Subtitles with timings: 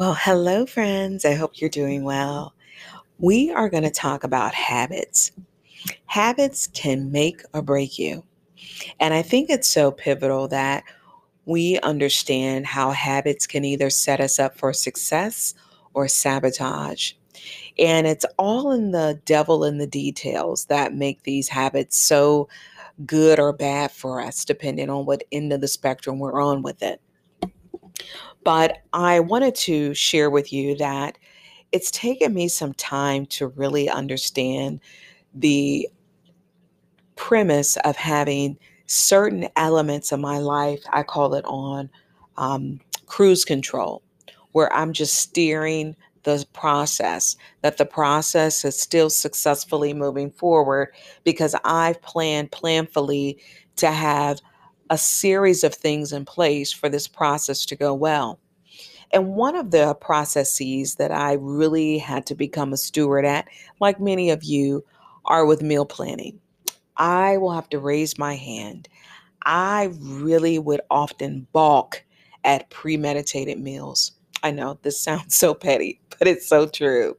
[0.00, 1.26] Well, hello, friends.
[1.26, 2.54] I hope you're doing well.
[3.18, 5.30] We are going to talk about habits.
[6.06, 8.24] Habits can make or break you.
[8.98, 10.84] And I think it's so pivotal that
[11.44, 15.52] we understand how habits can either set us up for success
[15.92, 17.12] or sabotage.
[17.78, 22.48] And it's all in the devil in the details that make these habits so
[23.04, 26.82] good or bad for us, depending on what end of the spectrum we're on with
[26.82, 27.02] it.
[28.44, 31.18] But I wanted to share with you that
[31.72, 34.80] it's taken me some time to really understand
[35.34, 35.88] the
[37.16, 41.90] premise of having certain elements of my life, I call it on
[42.36, 44.02] um, cruise control,
[44.52, 50.88] where I'm just steering the process, that the process is still successfully moving forward
[51.24, 53.36] because I've planned planfully
[53.76, 54.40] to have
[54.90, 58.38] a series of things in place for this process to go well.
[59.12, 63.48] And one of the processes that I really had to become a steward at,
[63.80, 64.84] like many of you,
[65.24, 66.40] are with meal planning.
[66.96, 68.88] I will have to raise my hand.
[69.44, 72.04] I really would often balk
[72.44, 74.12] at premeditated meals.
[74.42, 77.16] I know this sounds so petty, but it's so true.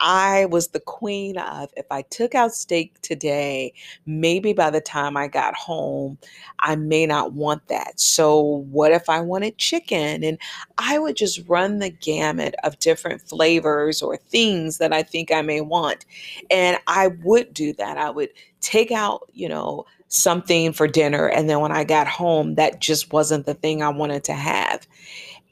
[0.00, 3.74] I was the queen of if I took out steak today,
[4.06, 6.18] maybe by the time I got home,
[6.60, 8.00] I may not want that.
[8.00, 10.24] So, what if I wanted chicken?
[10.24, 10.38] And
[10.78, 15.42] I would just run the gamut of different flavors or things that I think I
[15.42, 16.06] may want.
[16.50, 17.98] And I would do that.
[17.98, 21.28] I would take out, you know, something for dinner.
[21.28, 24.86] And then when I got home, that just wasn't the thing I wanted to have.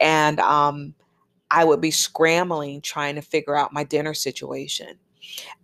[0.01, 0.95] And, um,
[1.51, 4.99] I would be scrambling trying to figure out my dinner situation.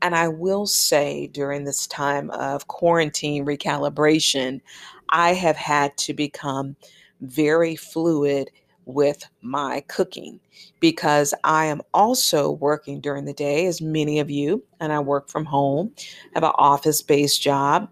[0.02, 4.60] And I will say during this time of quarantine recalibration,
[5.08, 6.76] I have had to become
[7.20, 8.50] very fluid
[8.86, 10.40] with my cooking
[10.80, 15.28] because I am also working during the day, as many of you, and I work
[15.28, 15.92] from home,
[16.34, 17.88] have an office based job.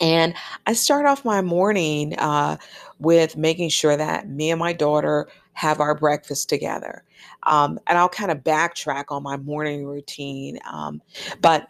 [0.00, 0.34] And
[0.66, 2.56] I start off my morning uh,
[3.00, 7.02] with making sure that me and my daughter have our breakfast together.
[7.44, 10.58] Um, and I'll kind of backtrack on my morning routine.
[10.70, 11.02] Um,
[11.40, 11.68] but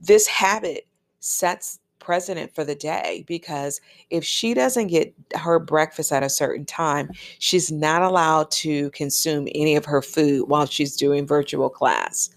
[0.00, 0.86] this habit
[1.20, 6.64] sets precedent for the day because if she doesn't get her breakfast at a certain
[6.64, 12.30] time, she's not allowed to consume any of her food while she's doing virtual class.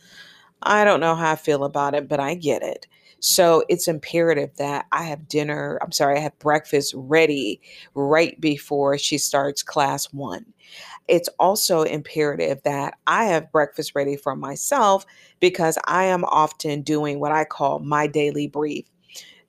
[0.63, 2.85] I don't know how I feel about it, but I get it.
[3.21, 7.61] So it's imperative that I have dinner, I'm sorry, I have breakfast ready
[7.93, 10.45] right before she starts class one.
[11.07, 15.05] It's also imperative that I have breakfast ready for myself
[15.39, 18.85] because I am often doing what I call my daily brief.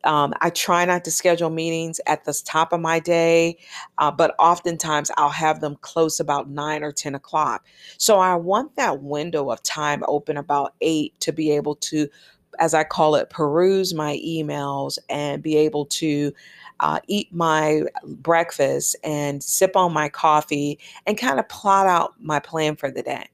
[0.05, 3.59] Um, I try not to schedule meetings at the top of my day,
[3.99, 7.67] uh, but oftentimes I'll have them close about nine or 10 o'clock.
[7.99, 12.09] So I want that window of time open about eight to be able to
[12.59, 16.33] as I call it, peruse my emails and be able to
[16.81, 22.41] uh, eat my breakfast and sip on my coffee and kind of plot out my
[22.41, 23.29] plan for the day.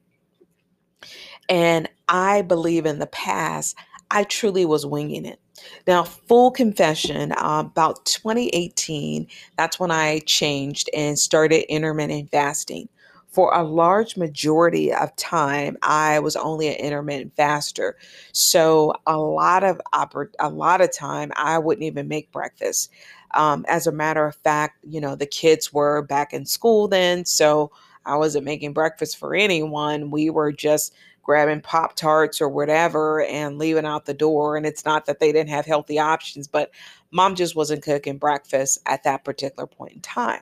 [1.49, 3.75] And I believe in the past,
[4.11, 5.39] I truly was winging it.
[5.87, 9.27] Now, full confession, uh, about 2018,
[9.57, 12.87] that's when I changed and started intermittent fasting
[13.29, 17.97] for a large majority of time i was only an intermittent faster.
[18.33, 22.91] So a lot of oper- a lot of time i wouldn't even make breakfast.
[23.35, 27.25] Um, as a matter of fact you know the kids were back in school then
[27.25, 27.71] so
[28.05, 30.11] i wasn't making breakfast for anyone.
[30.11, 34.83] We were just grabbing pop tarts or whatever and leaving out the door and it's
[34.85, 36.71] not that they didn't have healthy options but
[37.11, 40.41] mom just wasn't cooking breakfast at that particular point in time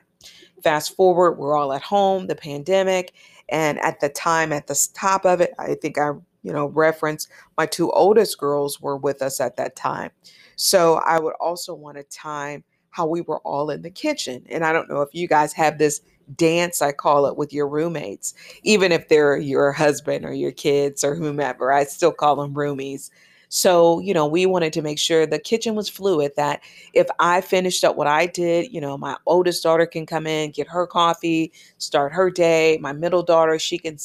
[0.62, 3.14] Fast forward, we're all at home, the pandemic,
[3.48, 6.10] and at the time, at the top of it, I think I,
[6.42, 10.10] you know, reference my two oldest girls were with us at that time.
[10.56, 14.44] So I would also want to time how we were all in the kitchen.
[14.48, 16.00] And I don't know if you guys have this
[16.36, 21.04] dance, I call it, with your roommates, even if they're your husband or your kids
[21.04, 21.72] or whomever.
[21.72, 23.10] I still call them roomies.
[23.50, 26.60] So, you know, we wanted to make sure the kitchen was fluid that
[26.92, 30.50] if I finished up what I did, you know, my oldest daughter can come in,
[30.50, 32.78] get her coffee, start her day.
[32.80, 33.96] My middle daughter, she can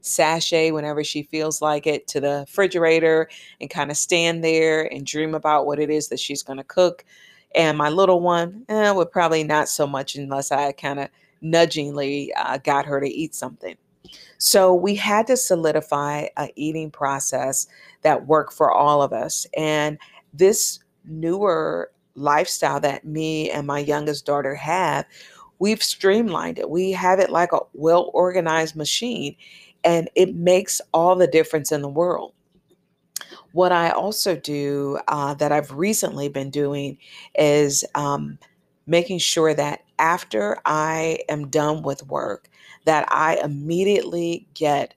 [0.00, 3.28] sashay whenever she feels like it to the refrigerator
[3.60, 6.64] and kind of stand there and dream about what it is that she's going to
[6.64, 7.04] cook.
[7.54, 11.08] And my little one eh, would probably not so much unless I kind of
[11.40, 13.76] nudgingly uh, got her to eat something.
[14.38, 17.66] So we had to solidify a eating process
[18.02, 19.46] that worked for all of us.
[19.56, 19.98] And
[20.32, 25.06] this newer lifestyle that me and my youngest daughter have,
[25.58, 26.68] we've streamlined it.
[26.68, 29.36] We have it like a well organized machine.
[29.84, 32.32] And it makes all the difference in the world.
[33.52, 36.98] What I also do uh, that I've recently been doing
[37.38, 38.38] is um,
[38.86, 42.48] making sure that after I am done with work,
[42.84, 44.94] that I immediately get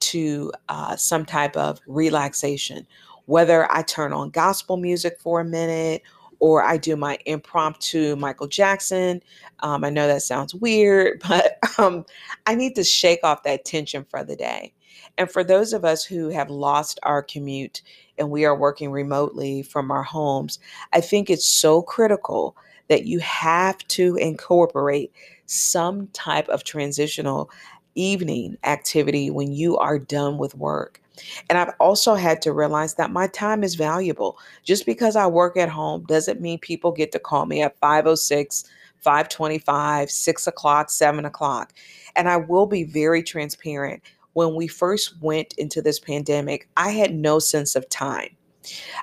[0.00, 2.86] to uh, some type of relaxation,
[3.26, 6.02] whether I turn on gospel music for a minute
[6.38, 9.22] or I do my impromptu Michael Jackson.
[9.60, 12.04] Um, I know that sounds weird, but um,
[12.46, 14.72] I need to shake off that tension for the day.
[15.18, 17.82] And for those of us who have lost our commute
[18.18, 20.58] and we are working remotely from our homes,
[20.92, 22.56] I think it's so critical
[22.88, 25.12] that you have to incorporate
[25.46, 27.50] some type of transitional
[27.94, 31.00] evening activity when you are done with work.
[31.48, 34.38] And I've also had to realize that my time is valuable.
[34.64, 38.64] Just because I work at home doesn't mean people get to call me at 506,
[38.98, 41.72] 525, 6 o'clock, 7 o'clock.
[42.14, 44.02] And I will be very transparent.
[44.34, 48.36] When we first went into this pandemic, I had no sense of time.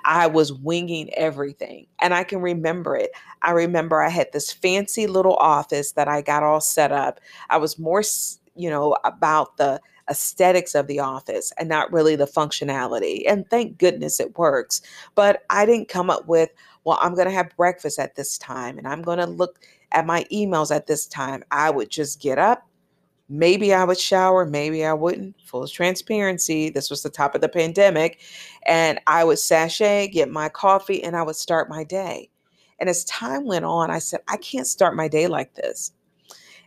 [0.05, 1.87] I was winging everything.
[2.01, 3.11] And I can remember it.
[3.41, 7.19] I remember I had this fancy little office that I got all set up.
[7.49, 8.03] I was more,
[8.55, 9.79] you know, about the
[10.09, 13.23] aesthetics of the office and not really the functionality.
[13.27, 14.81] And thank goodness it works.
[15.15, 16.49] But I didn't come up with,
[16.83, 19.59] well, I'm going to have breakfast at this time and I'm going to look
[19.91, 21.43] at my emails at this time.
[21.51, 22.67] I would just get up,
[23.29, 25.35] Maybe I would shower, maybe I wouldn't.
[25.45, 28.19] Full transparency, this was the top of the pandemic.
[28.65, 32.29] And I would sashay, get my coffee, and I would start my day.
[32.79, 35.93] And as time went on, I said, I can't start my day like this.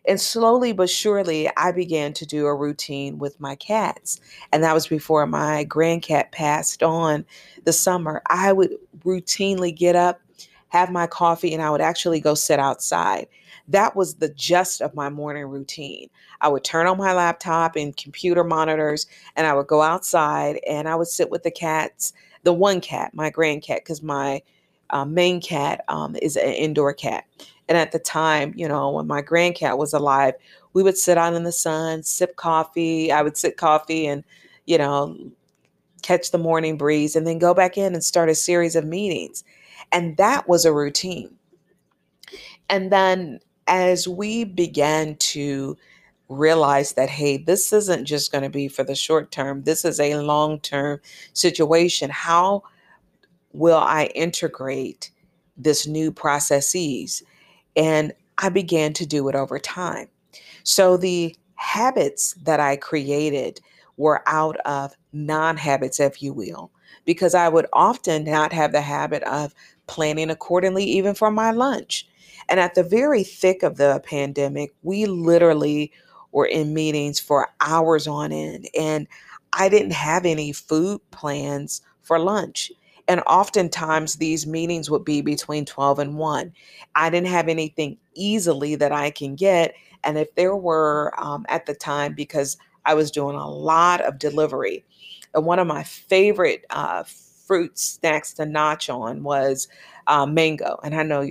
[0.08, 4.20] And slowly but surely, I began to do a routine with my cats.
[4.52, 7.24] And that was before my grandcat passed on
[7.64, 8.22] the summer.
[8.30, 10.20] I would routinely get up,
[10.68, 13.26] have my coffee, and I would actually go sit outside.
[13.68, 16.08] That was the gist of my morning routine.
[16.40, 20.88] I would turn on my laptop and computer monitors and I would go outside and
[20.88, 22.12] I would sit with the cats,
[22.44, 24.42] the one cat, my grand cat, because my
[24.90, 27.24] uh, main cat um, is an indoor cat.
[27.68, 30.34] And at the time, you know, when my grand cat was alive,
[30.72, 33.10] we would sit out in the sun, sip coffee.
[33.10, 34.22] I would sip coffee and,
[34.66, 35.16] you know,
[36.02, 39.42] catch the morning breeze and then go back in and start a series of meetings.
[39.90, 41.34] And that was a routine.
[42.68, 45.76] And then as we began to
[46.28, 50.00] realize that, hey, this isn't just going to be for the short term, this is
[50.00, 51.00] a long term
[51.32, 52.62] situation, how
[53.52, 55.10] will I integrate
[55.56, 57.22] this new processes?
[57.76, 60.08] And I began to do it over time.
[60.64, 63.60] So the habits that I created
[63.96, 66.70] were out of non habits, if you will,
[67.04, 69.54] because I would often not have the habit of
[69.86, 72.06] planning accordingly, even for my lunch.
[72.48, 75.92] And at the very thick of the pandemic, we literally
[76.32, 78.68] were in meetings for hours on end.
[78.78, 79.06] And
[79.52, 82.70] I didn't have any food plans for lunch.
[83.08, 86.52] And oftentimes these meetings would be between 12 and 1.
[86.94, 89.74] I didn't have anything easily that I can get.
[90.04, 94.18] And if there were um, at the time, because I was doing a lot of
[94.18, 94.84] delivery,
[95.34, 97.04] and one of my favorite uh,
[97.46, 99.68] fruit snacks to notch on was
[100.06, 100.78] uh, mango.
[100.82, 101.28] And I know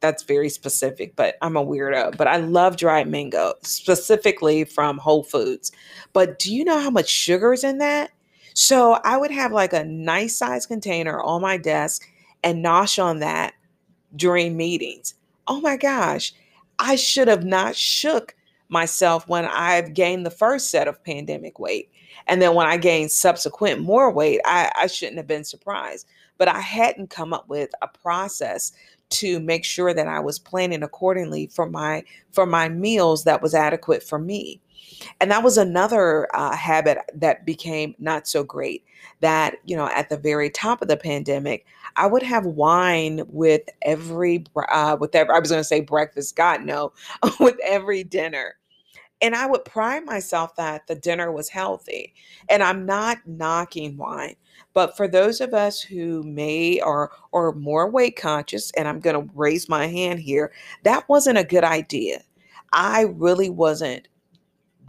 [0.00, 2.16] that's very specific, but I'm a weirdo.
[2.16, 5.72] But I love dried mango, specifically from Whole Foods.
[6.12, 8.10] But do you know how much sugar is in that?
[8.54, 12.08] So I would have like a nice size container on my desk
[12.42, 13.54] and nosh on that
[14.16, 15.14] during meetings.
[15.46, 16.32] Oh my gosh,
[16.78, 18.34] I should have not shook
[18.68, 21.90] myself when I've gained the first set of pandemic weight.
[22.26, 26.06] And then when I gained subsequent more weight, I, I shouldn't have been surprised.
[26.36, 28.72] But I hadn't come up with a process
[29.10, 33.54] to make sure that I was planning accordingly for my for my meals that was
[33.54, 34.60] adequate for me.
[35.20, 38.84] And that was another uh, habit that became not so great.
[39.20, 43.62] That you know, at the very top of the pandemic, I would have wine with
[43.82, 46.36] every uh, with every I was going to say breakfast.
[46.36, 46.92] God no,
[47.40, 48.57] with every dinner.
[49.20, 52.14] And I would pride myself that the dinner was healthy.
[52.48, 54.36] And I'm not knocking wine.
[54.74, 59.16] But for those of us who may or or more weight conscious, and I'm going
[59.16, 60.52] to raise my hand here,
[60.84, 62.22] that wasn't a good idea.
[62.72, 64.08] I really wasn't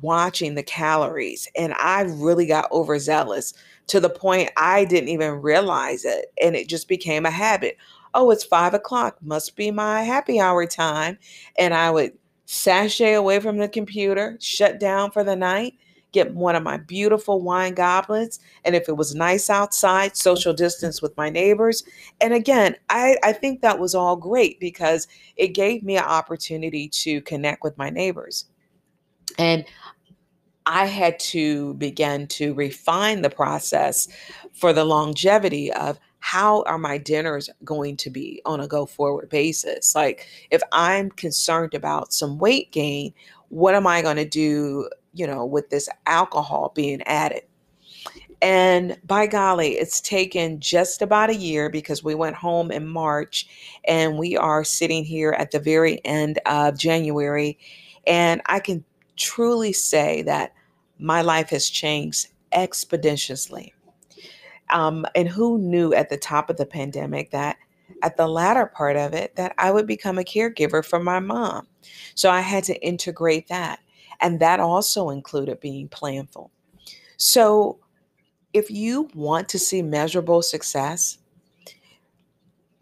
[0.01, 3.53] watching the calories and I really got overzealous
[3.87, 6.31] to the point I didn't even realize it.
[6.41, 7.77] And it just became a habit.
[8.13, 11.17] Oh, it's five o'clock, must be my happy hour time.
[11.57, 12.13] And I would
[12.51, 15.75] sashay away from the computer, shut down for the night,
[16.13, 18.39] get one of my beautiful wine goblets.
[18.65, 21.83] And if it was nice outside, social distance with my neighbors.
[22.19, 26.89] And again, I, I think that was all great because it gave me an opportunity
[26.89, 28.45] to connect with my neighbors.
[29.37, 29.63] And
[30.65, 34.07] I had to begin to refine the process
[34.53, 39.29] for the longevity of how are my dinners going to be on a go forward
[39.29, 39.95] basis?
[39.95, 43.13] Like, if I'm concerned about some weight gain,
[43.49, 47.43] what am I going to do, you know, with this alcohol being added?
[48.41, 53.47] And by golly, it's taken just about a year because we went home in March
[53.85, 57.57] and we are sitting here at the very end of January.
[58.07, 58.85] And I can
[59.17, 60.53] truly say that
[60.99, 63.73] my life has changed exponentially.
[64.71, 67.57] Um, and who knew at the top of the pandemic that
[68.03, 71.67] at the latter part of it that I would become a caregiver for my mom.
[72.15, 73.79] So I had to integrate that.
[74.21, 76.49] And that also included being planful.
[77.17, 77.79] So
[78.53, 81.17] if you want to see measurable success,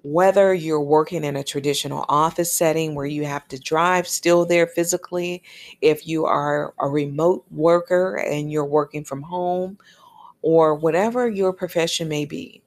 [0.04, 4.68] whether you're working in a traditional office setting where you have to drive still there
[4.68, 5.44] physically,
[5.82, 9.78] if you are a remote worker and you're working from home,
[10.42, 12.62] or whatever your profession may be,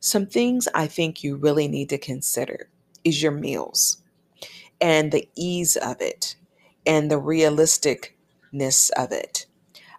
[0.00, 2.68] some things I think you really need to consider
[3.04, 4.02] is your meals
[4.80, 6.34] and the ease of it
[6.86, 9.46] and the realisticness of it.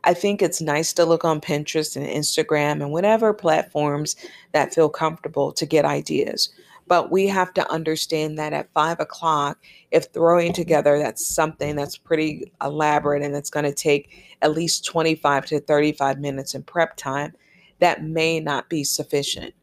[0.04, 4.18] I think it's nice to look on Pinterest and Instagram and whatever platforms
[4.52, 6.50] that feel comfortable to get ideas.
[6.94, 9.58] But we have to understand that at five o'clock,
[9.90, 14.86] if throwing together that's something that's pretty elaborate and it's going to take at least
[14.86, 17.34] 25 to 35 minutes in prep time,
[17.80, 19.56] that may not be sufficient.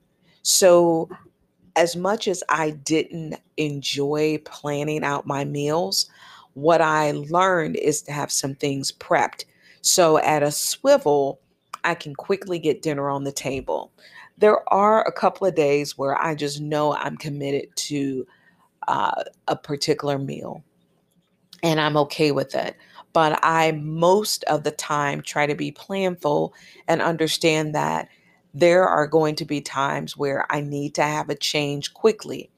[0.43, 1.09] So,
[1.77, 6.11] as much as I didn't enjoy planning out my meals,
[6.55, 9.45] what I learned is to have some things prepped
[9.83, 11.41] so at a swivel,
[11.85, 13.93] I can quickly get dinner on the table.
[14.41, 18.27] There are a couple of days where I just know I'm committed to
[18.89, 20.65] uh, a particular meal
[21.63, 22.77] and I'm okay with it.
[23.13, 26.53] But I most of the time try to be planful
[26.89, 28.09] and understand that
[28.55, 32.51] there are going to be times where I need to have a change quickly.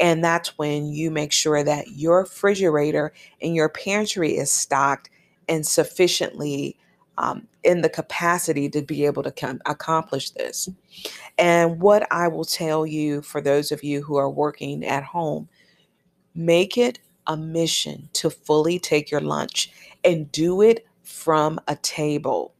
[0.00, 5.08] And that's when you make sure that your refrigerator and your pantry is stocked
[5.48, 6.76] and sufficiently
[7.18, 10.68] um, in the capacity to be able to com- accomplish this.
[11.36, 15.48] And what I will tell you for those of you who are working at home,
[16.34, 19.70] make it a mission to fully take your lunch
[20.04, 22.54] and do it from a table.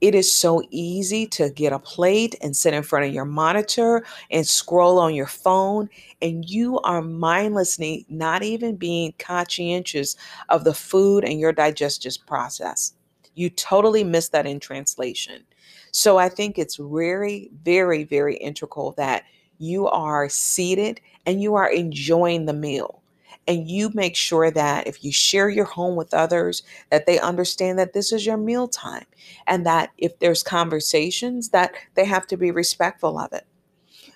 [0.00, 4.04] It is so easy to get a plate and sit in front of your monitor
[4.32, 5.88] and scroll on your phone,
[6.20, 10.16] and you are mindlessly not even being conscientious
[10.48, 12.94] of the food and your digestive process.
[13.34, 15.44] You totally miss that in translation.
[15.92, 19.24] So I think it's very, very, very integral that
[19.58, 23.02] you are seated and you are enjoying the meal.
[23.48, 27.78] And you make sure that if you share your home with others that they understand
[27.78, 29.04] that this is your meal time
[29.46, 33.46] and that if there's conversations that they have to be respectful of it.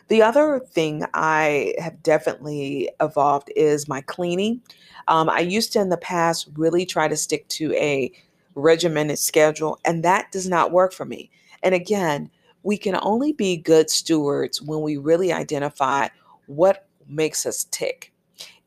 [0.09, 4.63] The other thing i have definitely evolved is my cleaning.
[5.09, 8.13] Um, i used to in the past really try to stick to a
[8.57, 11.31] regimented schedule and that does not work for me
[11.63, 12.31] and again
[12.63, 16.09] we can only be good stewards when we really identify
[16.47, 18.13] what makes us tick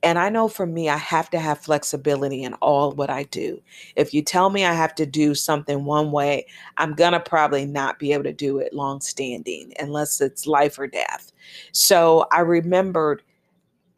[0.01, 3.61] and I know for me, I have to have flexibility in all what I do.
[3.95, 7.65] If you tell me I have to do something one way, I'm going to probably
[7.65, 11.33] not be able to do it long standing unless it's life or death.
[11.73, 13.23] So I remembered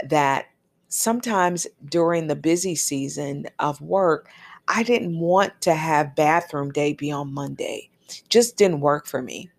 [0.03, 0.47] that
[0.87, 4.27] sometimes during the busy season of work,
[4.67, 7.89] I didn't want to have bathroom day be on Monday.
[8.29, 9.49] Just didn't work for me.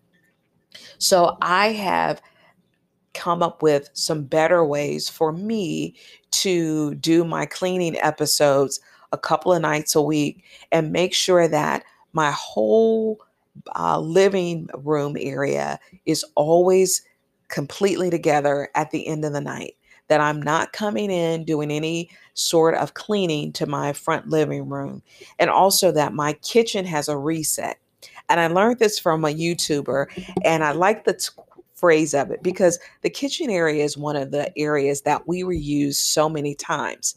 [0.97, 2.21] So I have
[3.13, 5.95] come up with some better ways for me
[6.31, 8.79] to do my cleaning episodes
[9.11, 11.83] a couple of nights a week and make sure that
[12.13, 13.19] my whole
[13.75, 17.03] uh, living room area is always
[17.49, 19.75] completely together at the end of the night.
[20.13, 25.01] That I'm not coming in doing any sort of cleaning to my front living room.
[25.39, 27.79] And also that my kitchen has a reset.
[28.29, 30.05] And I learned this from a YouTuber,
[30.45, 31.29] and I like the t-
[31.73, 35.95] phrase of it because the kitchen area is one of the areas that we reuse
[35.95, 37.15] so many times.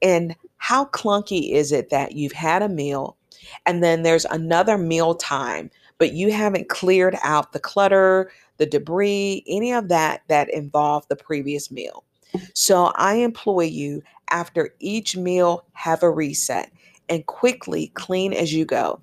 [0.00, 3.18] And how clunky is it that you've had a meal
[3.66, 9.44] and then there's another meal time, but you haven't cleared out the clutter, the debris,
[9.46, 12.04] any of that that involved the previous meal?
[12.54, 16.70] So I employ you after each meal, have a reset
[17.08, 19.00] and quickly clean as you go.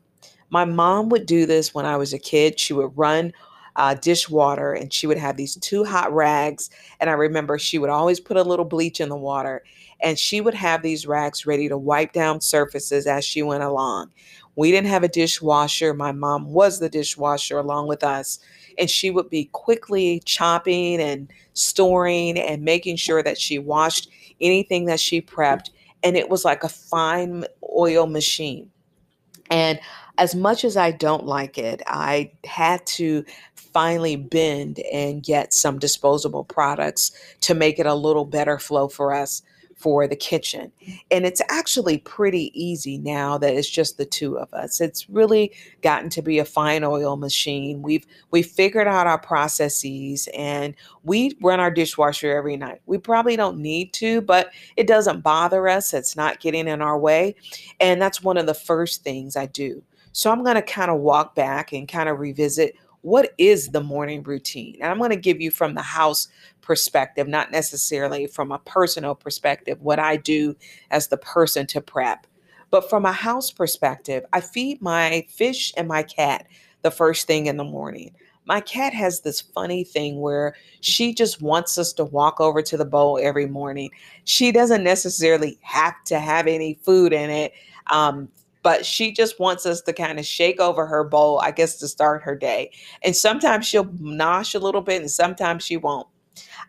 [0.50, 2.60] My mom would do this when I was a kid.
[2.60, 3.34] She would run
[3.76, 6.70] uh, dishwater and she would have these two hot rags.
[7.00, 9.64] And I remember she would always put a little bleach in the water
[10.02, 14.12] and she would have these rags ready to wipe down surfaces as she went along.
[14.56, 15.94] We didn't have a dishwasher.
[15.94, 18.40] My mom was the dishwasher along with us.
[18.78, 24.10] And she would be quickly chopping and storing and making sure that she washed
[24.42, 25.70] anything that she prepped.
[26.04, 27.46] And it was like a fine
[27.78, 28.70] oil machine.
[29.50, 29.80] And
[30.18, 33.24] as much as I don't like it, I had to
[33.56, 39.14] finally bend and get some disposable products to make it a little better flow for
[39.14, 39.42] us
[39.76, 40.72] for the kitchen.
[41.12, 44.80] And it's actually pretty easy now that it's just the two of us.
[44.80, 45.52] It's really
[45.82, 47.82] gotten to be a fine oil machine.
[47.82, 52.82] We've we've figured out our processes and we run our dishwasher every night.
[52.86, 55.94] We probably don't need to, but it doesn't bother us.
[55.94, 57.36] It's not getting in our way.
[57.80, 59.84] And that's one of the first things I do.
[60.14, 63.82] So I'm going to kind of walk back and kind of revisit what is the
[63.84, 64.78] morning routine?
[64.82, 66.28] And I'm going to give you from the house
[66.62, 70.56] perspective, not necessarily from a personal perspective, what I do
[70.90, 72.26] as the person to prep.
[72.72, 76.48] But from a house perspective, I feed my fish and my cat
[76.82, 78.12] the first thing in the morning.
[78.46, 82.76] My cat has this funny thing where she just wants us to walk over to
[82.76, 83.92] the bowl every morning.
[84.24, 87.54] She doesn't necessarily have to have any food in it.
[87.92, 88.30] Um,
[88.66, 91.88] but she just wants us to kind of shake over her bowl, I guess, to
[91.88, 92.72] start her day.
[93.04, 96.08] And sometimes she'll nosh a little bit, and sometimes she won't.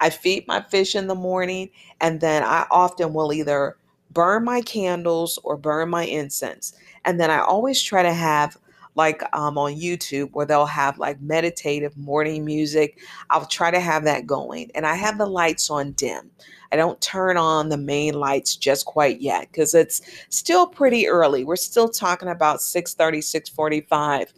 [0.00, 1.70] I feed my fish in the morning,
[2.02, 3.78] and then I often will either
[4.10, 6.74] burn my candles or burn my incense.
[7.06, 8.58] And then I always try to have
[8.96, 12.98] like um, on YouTube where they'll have like meditative morning music.
[13.30, 14.70] I'll try to have that going.
[14.74, 16.30] And I have the lights on dim.
[16.72, 21.44] I don't turn on the main lights just quite yet because it's still pretty early.
[21.44, 24.32] We're still talking about 6:30, 6:45.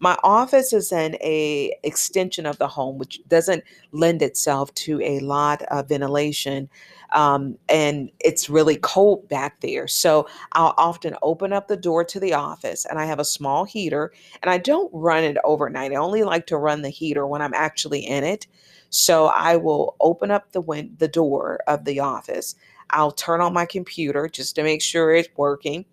[0.00, 5.20] My office is in a extension of the home, which doesn't lend itself to a
[5.20, 6.68] lot of ventilation.
[7.12, 9.86] Um, and it's really cold back there.
[9.88, 13.64] So I'll often open up the door to the office and I have a small
[13.64, 15.92] heater and I don't run it overnight.
[15.92, 18.46] I only like to run the heater when I'm actually in it.
[18.90, 22.54] So I will open up the win- the door of the office.
[22.90, 25.86] I'll turn on my computer just to make sure it's working,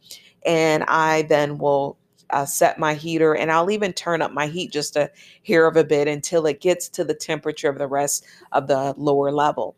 [0.46, 1.98] and I then will
[2.32, 5.10] uh, set my heater and I'll even turn up my heat just a
[5.46, 8.94] hair of a bit until it gets to the temperature of the rest of the
[8.98, 9.76] lower level.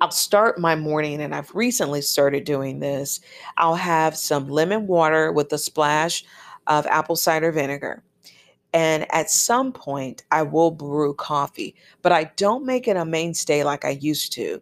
[0.00, 3.20] I'll start my morning, and I've recently started doing this.
[3.56, 6.24] I'll have some lemon water with a splash
[6.66, 8.02] of apple cider vinegar.
[8.74, 13.64] And at some point, I will brew coffee, but I don't make it a mainstay
[13.64, 14.60] like I used to.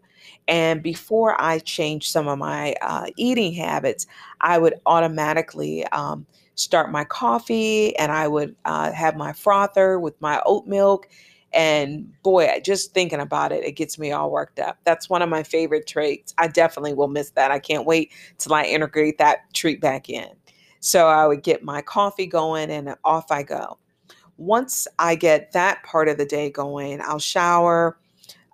[0.49, 4.07] And before I change some of my uh, eating habits,
[4.40, 10.20] I would automatically um, start my coffee and I would uh, have my frother with
[10.20, 11.09] my oat milk.
[11.52, 14.78] And boy, just thinking about it, it gets me all worked up.
[14.85, 16.35] That's one of my favorite traits.
[16.38, 17.50] I definitely will miss that.
[17.50, 20.28] I can't wait till I integrate that treat back in.
[20.80, 23.78] So I would get my coffee going and off I go
[24.38, 27.98] once I get that part of the day going, I'll shower.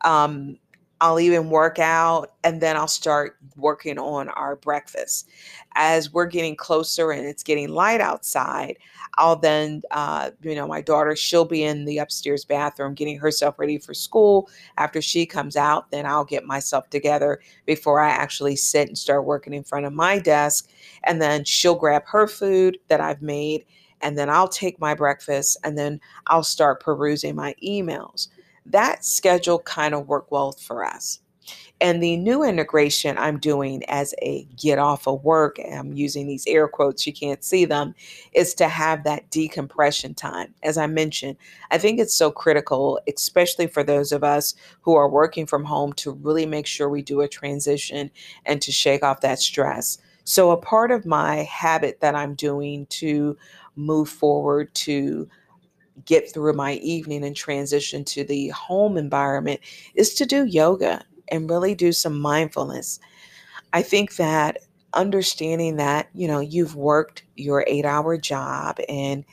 [0.05, 0.59] Um,
[1.03, 5.29] I'll even work out and then I'll start working on our breakfast.
[5.75, 8.79] As we're getting closer and it's getting light outside,
[9.19, 13.59] I'll then, uh, you know, my daughter, she'll be in the upstairs bathroom getting herself
[13.59, 14.49] ready for school.
[14.79, 19.25] After she comes out, then I'll get myself together before I actually sit and start
[19.25, 20.71] working in front of my desk.
[21.03, 23.67] And then she'll grab her food that I've made
[24.03, 28.29] and then I'll take my breakfast and then I'll start perusing my emails.
[28.66, 31.20] That schedule kind of worked well for us.
[31.81, 36.44] And the new integration I'm doing as a get off of work, I'm using these
[36.46, 37.96] air quotes, you can't see them,
[38.33, 40.55] is to have that decompression time.
[40.62, 41.37] As I mentioned,
[41.72, 45.92] I think it's so critical, especially for those of us who are working from home,
[45.94, 48.12] to really make sure we do a transition
[48.46, 49.98] and to shake off that stress.
[50.22, 53.37] So, a part of my habit that I'm doing to
[53.75, 55.29] move forward to
[56.05, 59.61] get through my evening and transition to the home environment
[59.94, 62.98] is to do yoga and really do some mindfulness.
[63.72, 64.59] I think that
[64.94, 69.24] understanding that, you know, you've worked your eight hour job and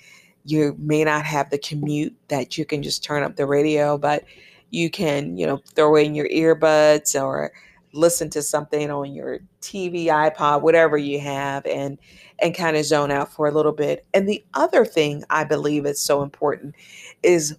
[0.45, 4.23] you may not have the commute that you can just turn up the radio, but
[4.71, 7.51] you can, you know, throw in your earbuds or
[7.93, 11.97] listen to something on your TV, iPod, whatever you have, and
[12.41, 14.05] and kind of zone out for a little bit.
[14.13, 16.75] And the other thing I believe is so important
[17.23, 17.57] is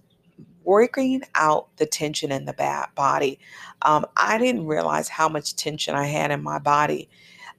[0.63, 3.39] working out the tension in the body.
[3.83, 7.09] Um, I didn't realize how much tension I had in my body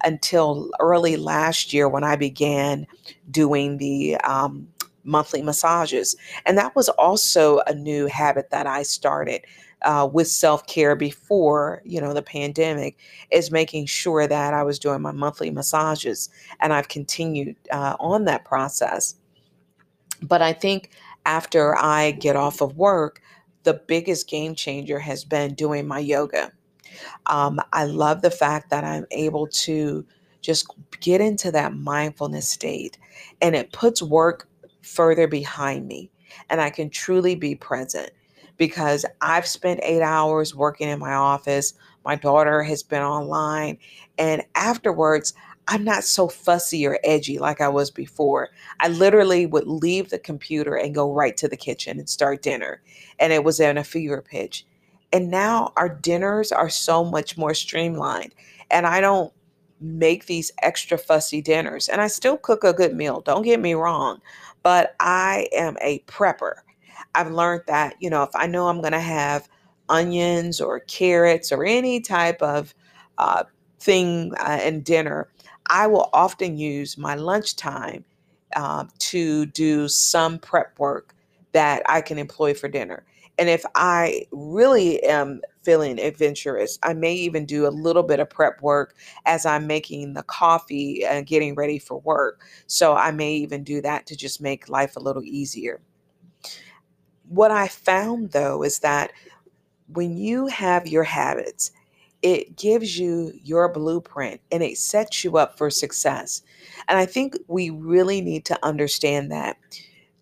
[0.04, 2.86] until early last year when I began
[3.30, 4.68] doing the um,
[5.04, 6.16] monthly massages.
[6.46, 9.44] And that was also a new habit that I started
[9.84, 12.98] uh, with self care before you know the pandemic
[13.30, 16.28] is making sure that I was doing my monthly massages,
[16.60, 19.14] and I've continued uh, on that process.
[20.22, 20.90] But I think
[21.26, 23.20] after I get off of work,
[23.64, 26.52] the biggest game changer has been doing my yoga.
[27.26, 30.04] Um, I love the fact that I'm able to
[30.40, 30.66] just
[31.00, 32.98] get into that mindfulness state
[33.40, 34.48] and it puts work
[34.82, 36.10] further behind me
[36.50, 38.10] and I can truly be present
[38.62, 41.74] because I've spent eight hours working in my office.
[42.04, 43.76] My daughter has been online,
[44.18, 45.34] and afterwards,
[45.66, 48.50] I'm not so fussy or edgy like I was before.
[48.78, 52.80] I literally would leave the computer and go right to the kitchen and start dinner,
[53.18, 54.64] and it was in a fever pitch.
[55.12, 58.32] And now our dinners are so much more streamlined,
[58.70, 59.32] and I don't
[59.80, 61.88] make these extra fussy dinners.
[61.88, 64.20] And I still cook a good meal, don't get me wrong,
[64.62, 66.58] but I am a prepper.
[67.14, 69.48] I've learned that, you know, if I know I'm going to have
[69.88, 72.74] onions or carrots or any type of
[73.18, 73.44] uh,
[73.80, 75.28] thing uh, in dinner,
[75.68, 78.04] I will often use my lunchtime
[78.56, 81.14] uh, to do some prep work
[81.52, 83.04] that I can employ for dinner.
[83.38, 88.28] And if I really am feeling adventurous, I may even do a little bit of
[88.28, 88.94] prep work
[89.26, 92.42] as I'm making the coffee and getting ready for work.
[92.66, 95.80] So I may even do that to just make life a little easier.
[97.28, 99.12] What I found though is that
[99.88, 101.70] when you have your habits,
[102.22, 106.42] it gives you your blueprint and it sets you up for success.
[106.88, 109.56] And I think we really need to understand that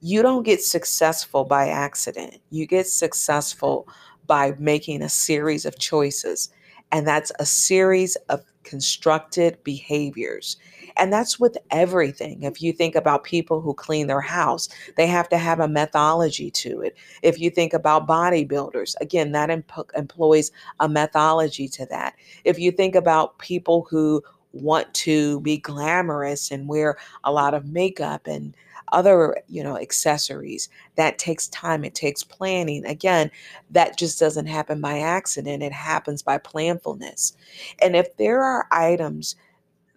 [0.00, 2.38] you don't get successful by accident.
[2.50, 3.86] You get successful
[4.26, 6.50] by making a series of choices.
[6.92, 10.56] And that's a series of constructed behaviors.
[10.96, 12.42] And that's with everything.
[12.42, 16.50] If you think about people who clean their house, they have to have a methodology
[16.50, 16.96] to it.
[17.22, 22.14] If you think about bodybuilders, again, that imp- employs a methodology to that.
[22.44, 27.66] If you think about people who want to be glamorous and wear a lot of
[27.66, 28.54] makeup and
[28.92, 30.68] other you know accessories.
[30.96, 32.84] That takes time it takes planning.
[32.86, 33.30] Again
[33.70, 37.34] that just doesn't happen by accident it happens by planfulness.
[37.82, 39.36] And if there are items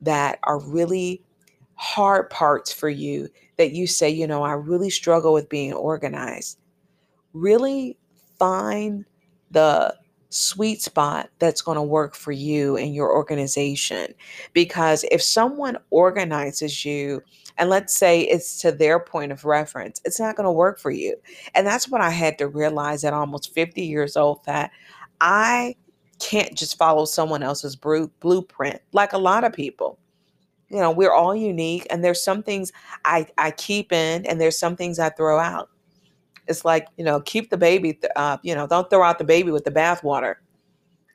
[0.01, 1.21] that are really
[1.75, 6.59] hard parts for you that you say you know i really struggle with being organized
[7.33, 7.97] really
[8.39, 9.05] find
[9.51, 9.95] the
[10.33, 14.13] sweet spot that's going to work for you and your organization.
[14.53, 17.21] Because if someone organizes you,
[17.57, 20.91] and let's say it's to their point of reference, it's not going to work for
[20.91, 21.15] you.
[21.53, 24.71] And that's what I had to realize at almost 50 years old that
[25.21, 25.75] I
[26.19, 29.99] can't just follow someone else's blueprint like a lot of people.
[30.69, 32.71] You know, we're all unique, and there's some things
[33.05, 35.69] I, I keep in, and there's some things I throw out.
[36.47, 39.51] It's like, you know, keep the baby, uh, you know, don't throw out the baby
[39.51, 40.35] with the bathwater.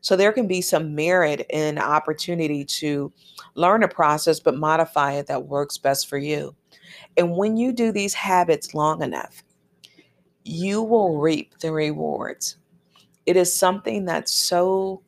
[0.00, 3.12] So there can be some merit in opportunity to
[3.54, 6.54] learn a process, but modify it that works best for you.
[7.16, 9.42] And when you do these habits long enough,
[10.44, 12.56] you will reap the rewards.
[13.26, 15.02] It is something that's so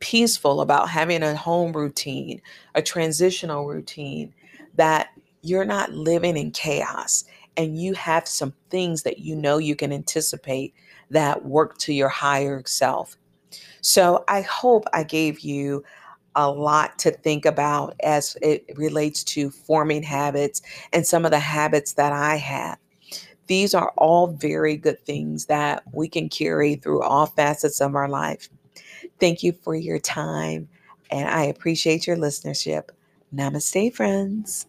[0.00, 2.40] peaceful about having a home routine,
[2.74, 4.32] a transitional routine,
[4.76, 5.08] that
[5.42, 7.24] you're not living in chaos
[7.58, 10.72] and you have some things that you know you can anticipate
[11.10, 13.16] that work to your higher self.
[13.82, 15.84] So I hope I gave you
[16.36, 21.40] a lot to think about as it relates to forming habits and some of the
[21.40, 22.78] habits that I have.
[23.48, 28.08] These are all very good things that we can carry through all facets of our
[28.08, 28.48] life.
[29.18, 30.68] Thank you for your time,
[31.10, 32.90] and I appreciate your listenership.
[33.34, 34.66] Namaste, friends.